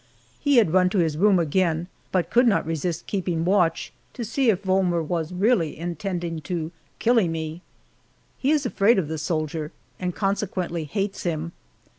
[0.39, 4.49] He had run to his room again, but could not resist keeping watch to see
[4.49, 7.61] if Volmer was really intending to "killee" me.
[8.39, 11.51] He is afraid of the soldier, and consequently hates him.